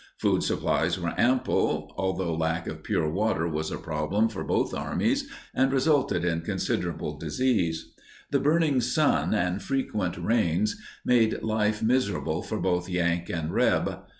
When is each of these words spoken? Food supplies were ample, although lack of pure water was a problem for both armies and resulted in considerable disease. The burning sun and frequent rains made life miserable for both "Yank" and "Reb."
Food 0.17 0.41
supplies 0.41 0.99
were 0.99 1.13
ample, 1.15 1.93
although 1.95 2.33
lack 2.33 2.65
of 2.65 2.81
pure 2.81 3.07
water 3.07 3.47
was 3.47 3.69
a 3.69 3.77
problem 3.77 4.29
for 4.29 4.43
both 4.43 4.73
armies 4.73 5.29
and 5.53 5.71
resulted 5.71 6.25
in 6.25 6.41
considerable 6.41 7.19
disease. 7.19 7.93
The 8.31 8.39
burning 8.39 8.81
sun 8.81 9.35
and 9.35 9.61
frequent 9.61 10.17
rains 10.17 10.75
made 11.05 11.43
life 11.43 11.83
miserable 11.83 12.41
for 12.41 12.59
both 12.59 12.89
"Yank" 12.89 13.29
and 13.29 13.53
"Reb." 13.53 13.99